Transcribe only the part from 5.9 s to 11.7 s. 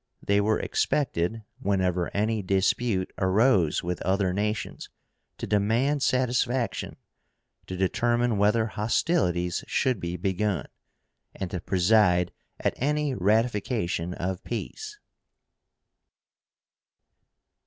satisfaction, to determine whether hostilities should be begun, and to